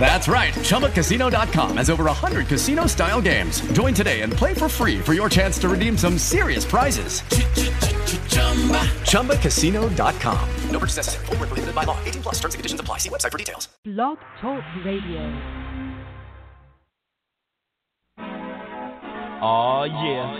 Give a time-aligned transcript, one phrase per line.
[0.00, 0.54] That's right.
[0.54, 3.60] ChumbaCasino.com has over 100 casino style games.
[3.72, 7.20] Join today and play for free for your chance to redeem some serious prizes.
[9.02, 10.48] ChumbaCasino.com.
[10.70, 11.26] No purchase necessary.
[11.26, 11.98] Full prohibited by law.
[12.04, 12.98] 18 plus terms and conditions apply.
[12.98, 13.68] See website for details.
[13.84, 15.20] Blog Talk Radio.
[19.40, 20.34] Oh, yeah.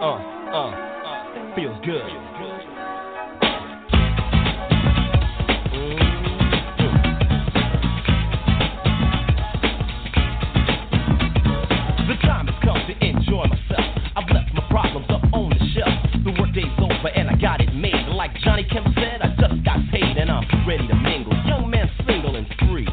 [0.00, 0.52] Oh, yeah.
[0.52, 2.02] Uh, uh, feels good.
[2.36, 2.55] problems
[17.14, 18.08] and I got it made.
[18.08, 21.32] Like Johnny Kemp said, I just got paid and I'm ready to mingle.
[21.46, 22.88] Young man single and free,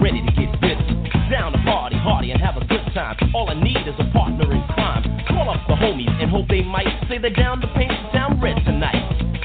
[0.00, 0.94] ready to get busy.
[1.30, 3.16] Down to party, party and have a good time.
[3.34, 5.02] All I need is a partner in crime.
[5.28, 8.56] Call up the homies and hope they might say they're down to paint down red
[8.64, 9.00] tonight.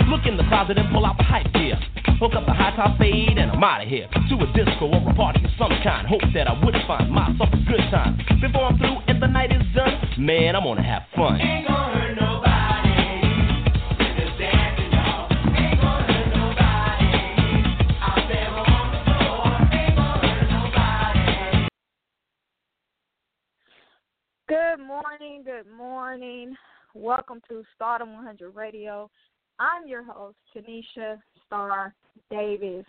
[0.07, 1.79] Look in the closet and pull out the hype gear.
[2.19, 4.07] Hook up the high top fade and I'm out of here.
[4.07, 6.07] To a disco or a party of some kind.
[6.07, 8.17] Hope that I would find myself a good time.
[8.41, 12.06] Before I'm through and the night is done, man, I'm gonna have fun.
[24.77, 26.55] Good morning, good morning.
[26.93, 29.09] Welcome to Starrdom 100 Radio.
[29.57, 31.95] I'm your host, Tanisha Starr
[32.29, 32.85] Davis.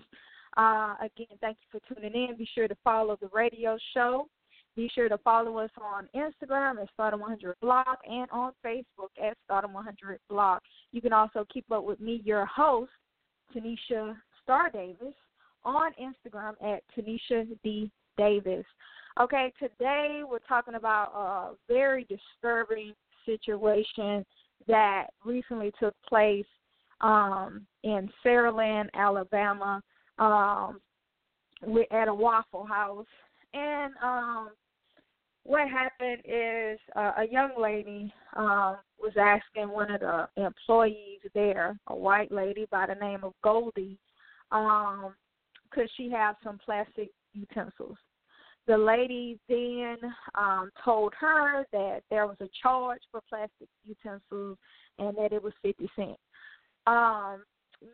[0.59, 2.37] Uh, again, thank you for tuning in.
[2.37, 4.29] Be sure to follow the radio show.
[4.77, 9.39] Be sure to follow us on Instagram at Starrdom 100 Blog and on Facebook at
[9.47, 10.61] Starrdom 100 Blog.
[10.93, 12.93] You can also keep up with me, your host,
[13.57, 15.15] Tanisha Starr Davis,
[15.65, 17.91] on Instagram at Tanisha D.
[18.19, 18.67] Davis.
[19.21, 22.93] Okay, today we're talking about a very disturbing
[23.27, 24.25] situation
[24.69, 26.47] that recently took place
[27.01, 29.83] um, in Saraland, Alabama,
[30.21, 30.81] um,
[31.91, 33.07] at a Waffle House.
[33.55, 34.51] And um,
[35.43, 41.77] what happened is uh, a young lady um, was asking one of the employees there,
[41.89, 43.99] a white lady by the name of Goldie,
[44.53, 45.13] um,
[45.71, 47.99] could she have some plastic utensils?
[48.69, 49.97] The lady then
[50.35, 54.59] um, told her that there was a charge for plastic utensils
[54.99, 56.19] and that it was 50 cents.
[56.87, 57.45] Um,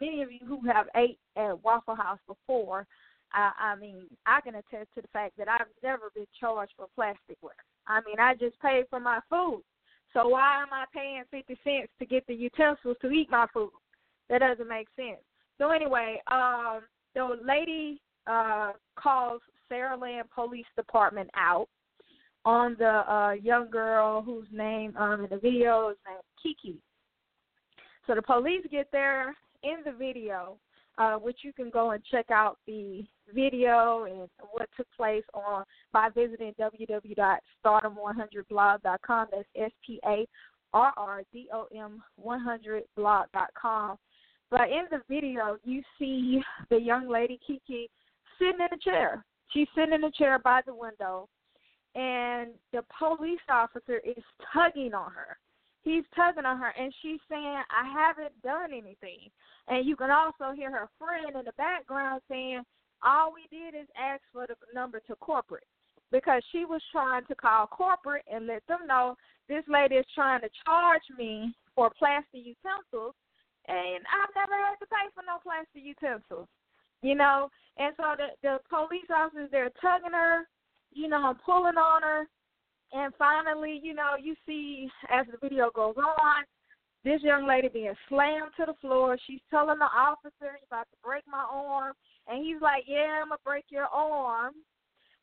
[0.00, 2.88] many of you who have ate at Waffle House before,
[3.32, 6.88] I, I mean, I can attest to the fact that I've never been charged for
[6.98, 7.62] plasticware.
[7.86, 9.62] I mean, I just paid for my food.
[10.12, 13.70] So why am I paying 50 cents to get the utensils to eat my food?
[14.28, 15.22] That doesn't make sense.
[15.58, 16.80] So anyway, um,
[17.14, 21.68] the lady uh, calls Saraland Police Department out
[22.44, 26.78] on the uh, young girl whose name um, in the video is named Kiki.
[28.06, 30.58] So the police get there in the video,
[30.98, 35.64] uh, which you can go and check out the video and what took place on
[35.92, 39.28] by visiting www.starrdom100blog.com.
[39.32, 40.28] That's S T A
[40.74, 43.98] R R D O M 100blog.com.
[44.50, 47.88] But in the video, you see the young lady Kiki
[48.38, 49.24] sitting in a chair.
[49.54, 51.28] She's sitting in a chair by the window,
[51.94, 54.22] and the police officer is
[54.52, 55.38] tugging on her.
[55.82, 59.30] He's tugging on her and she's saying i haven't done anything.
[59.68, 62.62] And you can also hear her friend in the background saying
[63.04, 65.68] all we did is ask for the number to corporate
[66.10, 69.14] because she was trying to call corporate and let them know
[69.48, 73.14] this lady is trying to charge me for plastic utensils
[73.68, 76.48] and i've never had to pay for no plastic utensils
[77.04, 80.48] you know and so the the police officers they're tugging her
[80.92, 82.26] you know pulling on her
[82.94, 86.44] and finally, you know, you see as the video goes on,
[87.04, 89.18] this young lady being slammed to the floor.
[89.26, 91.94] She's telling the officer he's about to break my arm.
[92.28, 94.54] And he's like, Yeah, I'm to break your arm.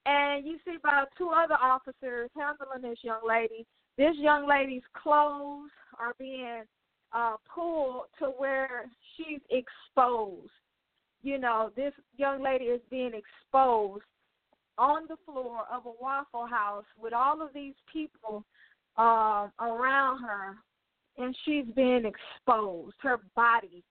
[0.06, 3.66] And you see about two other officers handling this young lady.
[3.98, 6.63] This young lady's clothes are being
[7.13, 10.51] uh, pulled to where she's exposed.
[11.23, 14.03] You know, this young lady is being exposed
[14.77, 18.44] on the floor of a Waffle House with all of these people
[18.97, 20.57] um, around her,
[21.18, 22.95] and she's being exposed.
[23.01, 23.83] Her body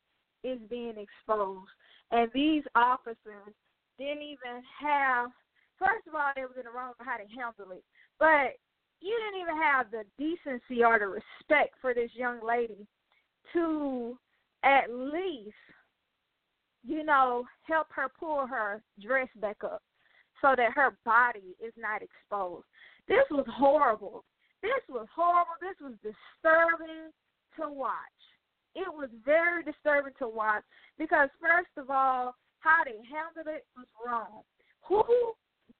[0.42, 1.70] is being exposed.
[2.10, 3.54] And these officers
[3.98, 5.30] didn't even have,
[5.78, 7.84] first of all, they was in the wrong how to handle it,
[8.18, 8.58] but
[9.00, 12.86] you didn't even have the decency or the respect for this young lady
[13.52, 14.18] to
[14.64, 15.54] at least
[16.84, 19.82] you know, help her pull her dress back up
[20.40, 22.64] so that her body is not exposed.
[23.08, 24.24] This was horrible.
[24.62, 25.56] This was horrible.
[25.60, 27.12] This was disturbing
[27.58, 28.20] to watch.
[28.74, 30.62] It was very disturbing to watch
[30.98, 34.42] because, first of all, how they handled it was wrong.
[34.88, 35.02] Who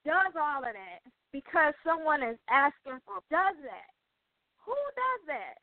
[0.05, 1.01] does all of that
[1.31, 3.91] because someone is asking for does that?
[4.65, 5.57] Who does that?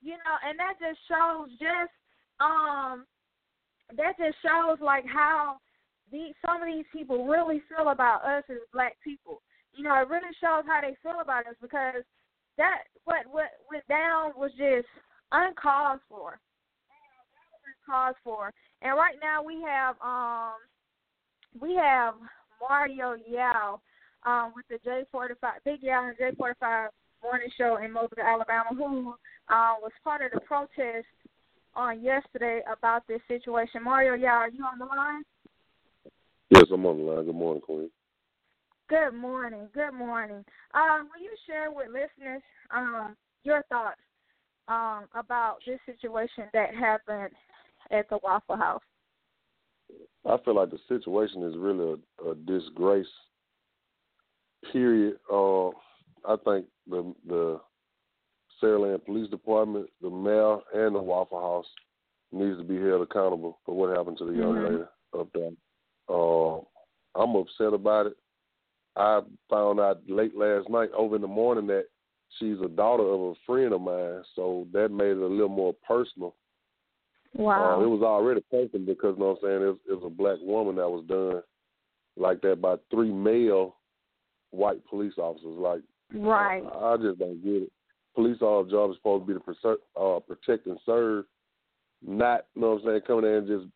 [0.00, 1.92] You know, and that just shows just
[2.40, 3.04] um
[3.96, 5.56] that just shows like how
[6.10, 9.42] these some of these people really feel about us as black people.
[9.74, 12.04] You know, it really shows how they feel about us because
[12.58, 14.88] that what what went down was just
[15.32, 16.38] uncalled for.
[17.88, 18.52] Uncalled for.
[18.82, 20.54] And right now we have um
[21.60, 22.14] we have
[22.60, 23.80] Mario Yao
[24.24, 26.90] um with the J forty five Big Yao and J forty five
[27.22, 29.14] morning show in Mobile, Alabama, who
[29.48, 31.06] uh, was part of the protest
[31.74, 33.82] on yesterday about this situation.
[33.82, 35.22] Mario Yao, are you on the line?
[36.50, 37.24] Yes, I'm on the line.
[37.24, 37.90] Good morning, Queen.
[38.88, 39.68] Good morning.
[39.72, 40.44] Good morning.
[40.74, 42.42] Um, will you share with listeners
[42.74, 44.00] um, your thoughts
[44.68, 47.30] um, about this situation that happened
[47.90, 48.82] at the Waffle House?
[50.26, 53.06] I feel like the situation is really a, a disgrace.
[54.72, 55.16] Period.
[55.30, 55.68] Uh,
[56.24, 57.60] I think the the
[58.62, 61.66] Saraland Police Department, the mayor, and the Waffle House
[62.32, 64.74] needs to be held accountable for what happened to the young mm-hmm.
[64.74, 64.84] lady
[65.18, 65.50] up there.
[66.08, 66.58] Uh,
[67.14, 68.16] I'm upset about it.
[68.96, 71.84] I found out late last night, over in the morning, that
[72.38, 75.74] she's a daughter of a friend of mine, so that made it a little more
[75.86, 76.34] personal.
[77.34, 77.78] Wow.
[77.78, 80.38] Uh, it was already personal because, you know what I'm saying, it, was a black
[80.42, 81.42] woman that was done
[82.16, 83.76] like that by three male
[84.50, 85.56] white police officers.
[85.56, 85.80] Like,
[86.14, 86.62] right.
[86.62, 87.72] I, I just don't get it.
[88.14, 91.24] Police officer job is supposed to be to uh, protect and serve,
[92.06, 93.66] not, you know what I'm saying, coming in and just,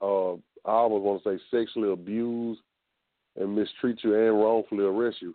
[0.00, 0.32] uh,
[0.66, 2.58] I almost want to say sexually abuse
[3.36, 5.34] and mistreat you and wrongfully arrest you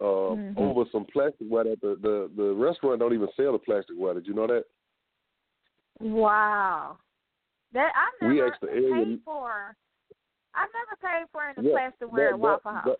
[0.00, 0.58] uh, mm-hmm.
[0.58, 1.74] over some plastic water.
[1.80, 4.20] The, the the restaurant don't even sell the plastic water.
[4.20, 4.64] Did you know that?
[6.00, 6.96] Wow,
[7.72, 9.76] that I never we asked the area, paid for.
[10.54, 12.84] I never paid for any yeah, plasticware at Waffle House.
[12.86, 12.96] That,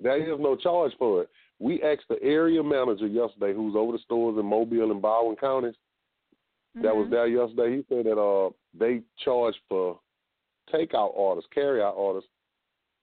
[0.00, 1.28] there is no charge for it.
[1.62, 5.74] We asked the area manager yesterday, who's over the stores in Mobile and Baldwin counties,
[6.74, 6.82] mm-hmm.
[6.82, 7.76] that was there yesterday.
[7.76, 10.00] He said that uh they charge for
[10.72, 12.24] takeout orders, carry out orders.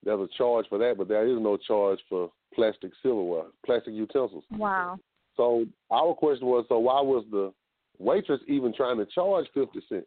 [0.04, 4.44] There's a charge for that, but there is no charge for plastic silverware, plastic utensils.
[4.50, 4.98] Wow.
[5.36, 7.52] So our question was, so why was the
[7.98, 10.06] waitress even trying to charge fifty cents?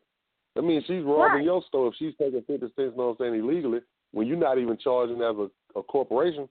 [0.58, 1.44] I mean, she's robbing right.
[1.46, 3.80] your store if she's taking fifty cents, you know what I'm saying, illegally,
[4.12, 6.50] when you're not even charging as a, a corporation.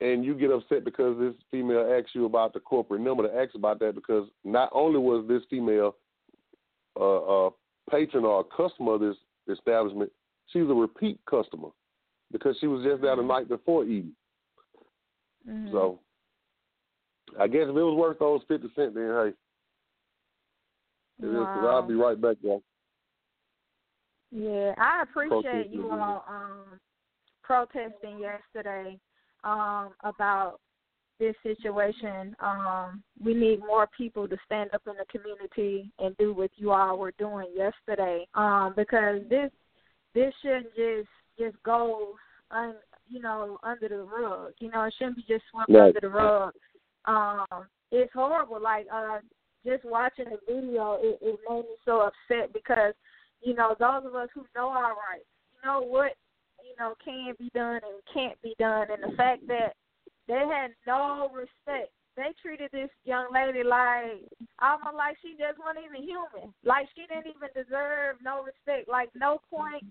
[0.00, 3.54] And you get upset because this female asks you about the corporate number to ask
[3.54, 5.96] about that because not only was this female
[7.00, 7.50] uh, a
[7.90, 9.16] patron or a customer of this
[9.50, 10.12] establishment,
[10.52, 11.68] she's a repeat customer
[12.30, 13.28] because she was just there the Mm-hmm.
[13.28, 14.12] night before eating.
[15.48, 15.72] Mm-hmm.
[15.72, 16.00] So
[17.40, 19.32] I guess if it was worth those fifty cents, then hey,
[21.22, 21.46] it is.
[21.62, 22.62] I'll be right back, y'all.
[24.30, 26.80] Yeah, I appreciate Protesting, you all um,
[27.42, 28.98] protesting yesterday
[29.46, 30.58] um, about
[31.18, 32.36] this situation.
[32.40, 36.72] Um, we need more people to stand up in the community and do what you
[36.72, 39.50] all were doing yesterday, um, because this
[40.14, 41.08] this shouldn't just
[41.38, 42.14] just go
[42.50, 42.74] un,
[43.08, 44.52] you know under the rug.
[44.58, 45.88] You know, it shouldn't be just swept Right.
[45.88, 46.52] under the rug.
[47.06, 47.46] Um,
[47.92, 48.60] it's horrible.
[48.60, 49.20] Like uh,
[49.64, 52.94] just watching the video, it, it made me so upset because
[53.40, 56.12] you know those of us who know our rights, you know what
[56.66, 59.74] you know can be done and can't be done, and the fact that
[60.28, 61.92] they had no respect.
[62.16, 64.24] They treated this young lady like
[64.62, 66.48] almost like she just wasn't even human.
[66.64, 68.88] Like she didn't even deserve no respect.
[68.88, 69.84] Like no point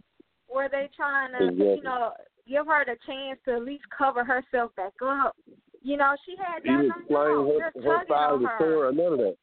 [0.50, 1.76] were they trying to, Exactly.
[1.78, 2.14] you know,
[2.50, 5.36] give her the chance to at least cover herself back up.
[5.84, 7.60] You know, she had Even nothing explain wrong.
[7.62, 8.58] her, Just her side of the her.
[8.58, 9.38] story or none of that.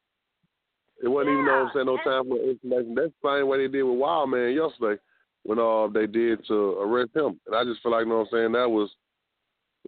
[1.04, 2.94] It wasn't even, know what I'm saying, no time for information.
[2.98, 5.00] That's the same way they did with Wild Man yesterday
[5.44, 7.38] when uh they did to arrest him.
[7.46, 8.90] And I just feel like, you know what I'm saying, that was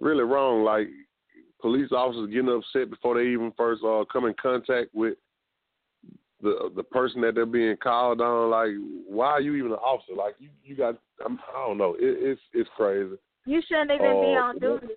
[0.00, 0.64] really wrong.
[0.64, 0.88] Like
[1.60, 5.14] police officers getting upset before they even first uh come in contact with
[6.42, 8.50] the the person that they're being called on.
[8.50, 8.70] Like,
[9.06, 10.14] why are you even an officer?
[10.14, 11.94] Like, you you got I'm, I don't know.
[11.94, 13.16] It, it's it's crazy.
[13.46, 14.94] You shouldn't even be Uh, on duty.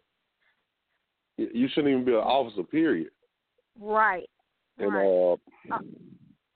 [1.37, 2.63] You shouldn't even be an officer.
[2.63, 3.11] Period.
[3.79, 4.27] Right.
[4.79, 5.05] And right.
[5.05, 5.75] Uh,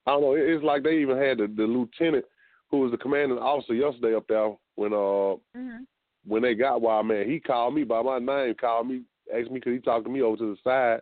[0.07, 0.33] I don't know.
[0.33, 2.25] it- It's like they even had the, the lieutenant
[2.71, 5.83] who was the commanding officer yesterday up there when uh hmm
[6.23, 7.27] when they got Wild Man.
[7.27, 9.01] He called me by my name, called me,
[9.35, 11.01] asked me could he talk to me over to the side,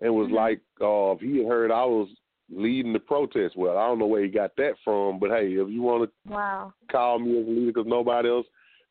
[0.00, 0.32] and was Mhm.
[0.34, 2.08] like, uh, if he had heard I was
[2.50, 3.56] leading the protest.
[3.56, 6.32] Well, I don't know where he got that from, but hey, if you want to
[6.32, 6.72] wow.
[6.90, 8.46] call me as a leader because nobody else,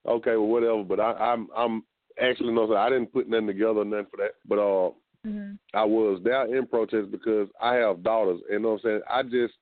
[0.08, 0.84] okay, well, whatever.
[0.84, 1.84] But I, I'm I'm
[2.22, 4.36] actually no, I didn't put nothing together, nothing for that.
[4.48, 4.92] But uh,
[5.28, 5.54] mm-hmm.
[5.74, 9.02] I was there in protest because I have daughters, and you know what I'm saying.
[9.10, 9.56] I just,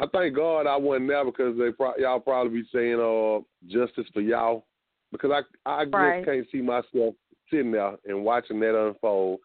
[0.00, 4.10] I thank God I wasn't there because they pro- y'all probably be saying uh justice
[4.12, 4.66] for y'all
[5.12, 6.24] because I I right.
[6.24, 7.14] just can't see myself
[7.50, 9.40] sitting there and watching that unfold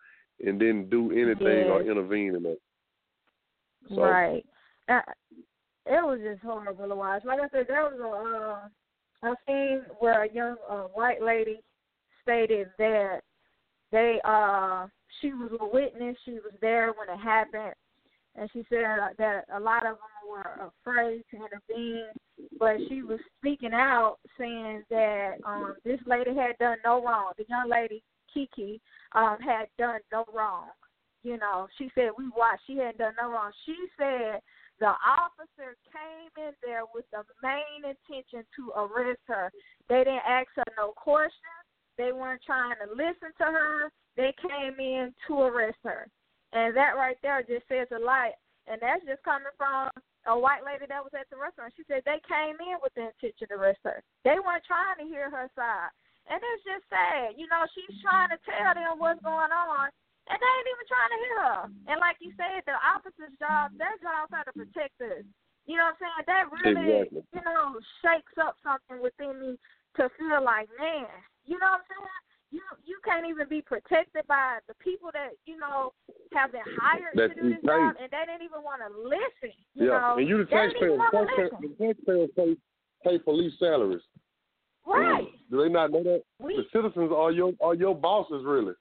[0.45, 1.69] and didn't do anything yes.
[1.69, 2.61] or intervene in it.
[3.89, 4.45] So, right.
[4.87, 5.01] Uh,
[5.85, 7.23] it was just horrible to watch.
[7.25, 7.99] Like I said, there was
[9.23, 11.61] a uh, a scene where a young uh, white lady
[12.21, 13.21] stated that
[13.91, 14.87] they uh
[15.21, 16.15] she was a witness.
[16.25, 17.73] She was there when it happened,
[18.39, 22.07] and she said that a lot of them were afraid to intervene.
[22.57, 27.33] But she was speaking out, saying that um this lady had done no wrong.
[27.37, 28.01] The young lady
[28.33, 28.79] Kiki
[29.13, 30.67] um had done no wrong.
[31.23, 32.63] You know, she said we watched.
[32.65, 33.51] She hadn't done no wrong.
[33.65, 34.39] She said
[34.79, 39.51] the officer came in there with the main intention to arrest her.
[39.89, 41.67] They didn't ask her no questions.
[41.97, 43.91] They weren't trying to listen to her.
[44.15, 46.07] They came in to arrest her.
[46.53, 48.33] And that right there just says a lot.
[48.69, 49.89] And that's just coming from
[50.29, 51.73] a white lady that was at the restaurant.
[51.73, 54.01] She said they came in with the intention to arrest her.
[54.25, 55.93] They weren't trying to hear her side.
[56.29, 57.33] And it's just sad.
[57.37, 59.89] You know, she's trying to tell them what's going on,
[60.29, 61.61] and they ain't even trying to hear her.
[61.89, 65.25] And like you said, the officer's job, their job's are to protect us.
[65.65, 66.25] You know what I'm saying?
[66.29, 67.25] That really, exactly.
[67.33, 69.57] you know, shakes up something within me
[69.97, 71.09] to feel like, man,
[71.49, 72.28] you know what I'm saying?
[72.51, 75.93] You you can't even be protected by the people that you know
[76.33, 79.53] have been hired That's to do this job, and they didn't even want to listen.
[79.75, 80.87] You yeah, know, and you the they didn't taxpayer.
[80.89, 81.75] even want to taxpayer listen.
[81.77, 82.57] the taxpayers pay
[83.05, 84.01] pay police salaries.
[84.87, 86.23] Right, Do they not know that?
[86.39, 88.73] We- the citizens are your are your bosses really.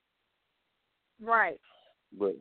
[1.22, 1.60] right.
[2.18, 2.36] But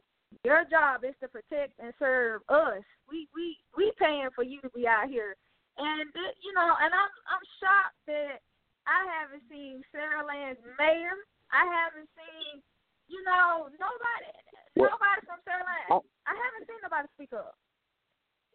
[0.46, 2.84] Your job is to protect and serve us.
[3.12, 5.36] We we we paying for you to be out here,
[5.78, 6.10] and
[6.42, 8.40] you know, and I'm I'm shocked that
[8.88, 11.16] I haven't seen Saraland's mayor.
[11.52, 12.64] I haven't seen,
[13.08, 14.32] you know, nobody
[14.76, 16.04] Well, nobody from Sarah Land.
[16.26, 17.56] I haven't seen nobody speak up.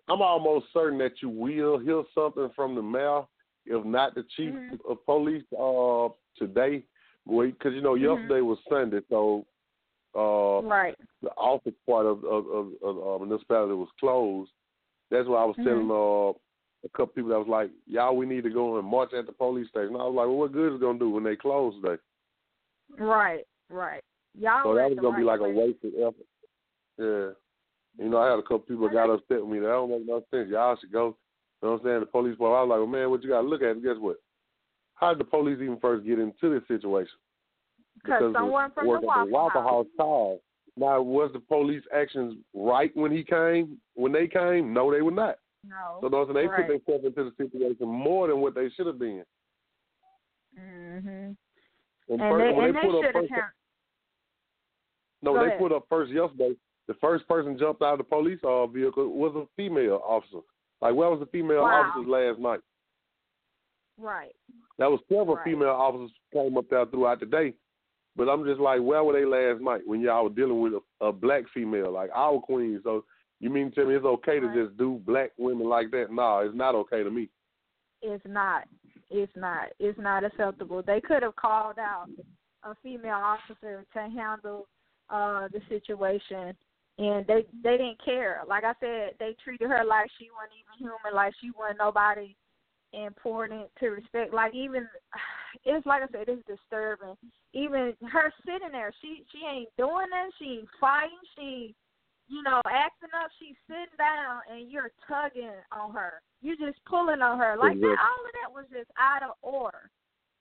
[0.08, 3.22] I'm almost certain that you will hear something from the mayor,
[3.66, 4.80] if not the chief Mhm.
[4.88, 6.84] of police, uh, today.
[7.24, 8.02] Because you know, Mhm.
[8.02, 9.46] yesterday was Sunday, so
[10.14, 10.98] uh, Right.
[11.22, 14.52] the office part of of, of, of uh, municipality was closed.
[15.10, 15.64] That's why I was Mhm.
[15.64, 16.38] telling uh,
[16.84, 19.32] a couple people that was like, "Y'all, we need to go and march at the
[19.32, 21.74] police station." I was like, "Well, what good is it gonna do when they close
[21.76, 22.00] today?"
[22.98, 23.44] Right.
[23.68, 24.02] Right.
[24.38, 24.64] Y'all.
[24.64, 25.74] So that was gonna be right like a place.
[25.82, 26.26] wasted effort.
[26.98, 27.30] Yeah.
[27.98, 29.60] You know, I had a couple people that got upset with me.
[29.60, 30.48] That don't make no sense.
[30.50, 31.16] Y'all should go.
[31.62, 32.00] You know what I'm saying?
[32.00, 32.52] The police boy.
[32.52, 33.70] I was like, well, man, what you got to look at?
[33.70, 34.16] And guess what?
[34.94, 37.12] How did the police even first get into this situation?
[38.02, 40.40] Because someone from the Waffle House called.
[40.76, 43.78] Now, was the police actions right when he came?
[43.94, 44.72] When they came?
[44.72, 45.36] No, they were not.
[45.64, 45.98] No.
[46.00, 46.66] So those they right.
[46.66, 49.24] put themselves into the situation more than what they should have been.
[50.58, 51.06] Mhm.
[51.06, 51.36] And,
[52.08, 53.52] And first, they when and they they put up should have first, count.
[55.22, 55.58] no, Go they ahead.
[55.58, 56.56] put up first yesterday.
[56.88, 60.40] The first person jumped out of the police uh, vehicle was a female officer.
[60.80, 61.82] Like, where was the female Wow.
[61.90, 62.60] officers last night?
[63.98, 64.34] Right.
[64.78, 65.44] That was several Right.
[65.44, 67.54] female officers came up there throughout the day.
[68.16, 71.06] But I'm just like, where were they last night when y'all were dealing with a,
[71.06, 72.80] a black female, like our queen?
[72.82, 73.04] So
[73.42, 76.12] you mean to tell me it's okay to just do black women like that?
[76.12, 77.28] No, it's not okay to me.
[78.00, 78.68] It's not.
[79.10, 79.70] It's not.
[79.80, 80.80] It's not acceptable.
[80.80, 82.06] They could have called out
[82.62, 84.68] a female officer to handle
[85.10, 86.54] uh the situation
[86.98, 88.42] and they they didn't care.
[88.46, 92.36] Like I said, they treated her like she wasn't even human, like she wasn't nobody
[92.92, 94.32] important to respect.
[94.32, 94.86] Like even
[95.64, 97.16] it's like I said, it's disturbing.
[97.54, 101.74] Even her sitting there, she she ain't doing that, she ain't fighting, she
[102.28, 106.22] you know, acting up, she's sitting down and you're tugging on her.
[106.40, 107.58] You're just pulling on her.
[107.58, 109.90] Like that all of that was just out of order.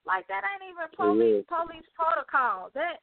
[0.06, 2.74] Like that ain't even police police protocol.
[2.74, 3.02] That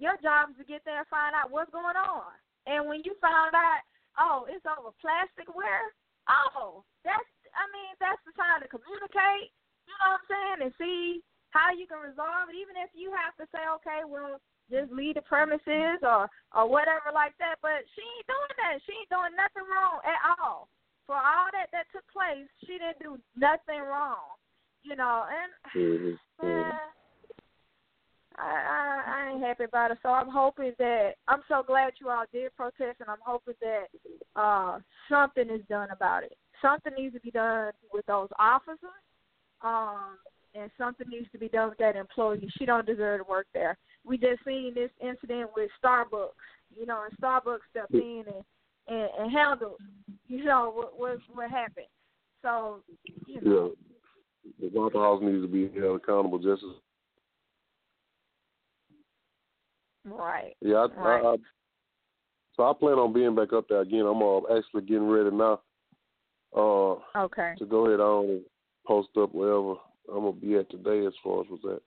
[0.00, 2.32] your job is to get there and find out what's going on.
[2.64, 3.82] And when you found out,
[4.20, 5.92] oh, it's over plasticware,
[6.28, 9.50] oh, that's I mean, that's the time to communicate,
[9.88, 13.08] you know what I'm saying, and see how you can resolve it, even if you
[13.12, 14.36] have to say, Okay, well,
[14.70, 17.56] just leave the premises or or whatever like that.
[17.60, 18.80] But she ain't doing that.
[18.84, 20.68] She ain't doing nothing wrong at all.
[21.06, 24.36] For all that that took place, she didn't do nothing wrong.
[24.82, 26.46] You know, and Mm-hmm.
[26.46, 26.72] man,
[28.38, 29.98] I, I I ain't happy about it.
[30.02, 33.86] So I'm hoping that I'm so glad you all did protest, and I'm hoping that
[34.36, 36.36] uh something is done about it.
[36.62, 38.78] Something needs to be done with those officers,
[39.62, 40.18] um,
[40.54, 42.50] and something needs to be done with that employee.
[42.58, 43.76] She don't deserve to work there.
[44.08, 46.30] We just seen this incident with Starbucks.
[46.76, 48.44] You know, and Starbucks stepped in and
[48.88, 49.78] and, and handled,
[50.26, 51.86] you know, what what what happened.
[52.42, 52.82] So,
[53.26, 53.72] you know.
[54.44, 56.70] Yeah, the Waffle House needs to be held accountable just as.
[60.04, 60.56] Right.
[60.60, 61.24] Yeah, I, Right.
[61.24, 61.36] I, I,
[62.56, 64.06] so I plan on being back up there again.
[64.06, 65.60] I'm uh, actually getting ready now.
[66.56, 67.54] Uh, Okay.
[67.58, 68.42] to go ahead on and
[68.86, 69.74] post up wherever
[70.08, 71.82] I'm gonna be at today as far as what's that.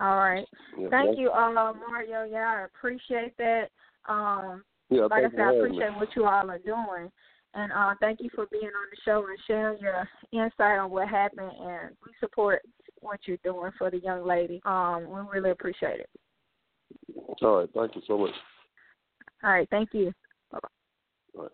[0.00, 0.46] All right.
[0.78, 2.24] Yeah, Thank you, uh, Mario.
[2.24, 3.68] Yeah, I appreciate that.
[4.08, 5.66] Um, Yeah, like I said, I having me.
[5.66, 7.10] appreciate what you all are doing.
[7.54, 11.08] And uh, thank you for being on the show and sharing your insight on what
[11.08, 11.52] happened.
[11.60, 12.62] And we support
[13.00, 14.60] what you're doing for the young lady.
[14.64, 16.10] Um, we really appreciate it.
[17.42, 18.30] All right, thank you so much.
[19.44, 20.12] All right, thank you.
[20.52, 20.60] All
[21.36, 21.50] right.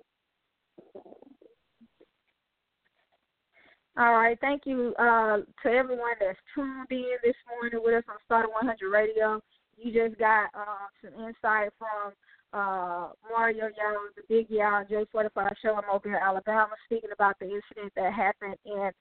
[3.99, 8.15] All right, thank you uh, to everyone that's tuned in this morning with us on
[8.27, 9.41] Starrdom 100 Radio.
[9.77, 12.13] You just got uh, some insight from
[12.53, 17.93] uh, Mario Yao, the Big Yao J45 show in Mobile, Alabama, speaking about the incident
[17.97, 18.93] that happened in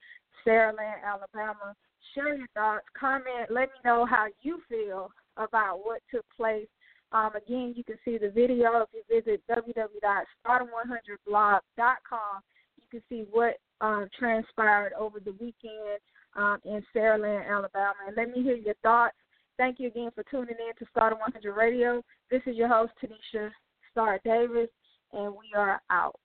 [0.44, 1.75] Saraland, Alabama.
[2.16, 6.66] Share your thoughts, comment, let me know how you feel about what took place.
[7.12, 12.42] Um, again, you can see the video if you visit www.starrdom100blog.com.
[12.77, 16.00] You can see what um, transpired over the weekend
[16.36, 17.96] um, in Saraland, Alabama.
[18.07, 19.15] And let me hear your thoughts.
[19.57, 22.03] Thank you again for tuning in to Starrdom 100 Radio.
[22.29, 23.50] This is your host, Tanisha
[23.91, 24.69] Starr Davis,
[25.13, 26.15] and we are out.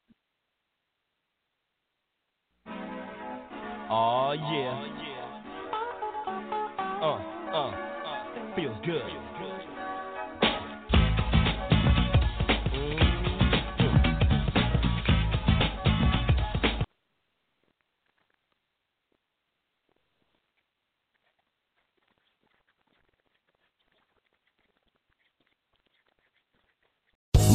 [3.94, 4.88] Oh yeah.
[7.02, 7.18] Uh,
[7.52, 9.51] uh, feels good.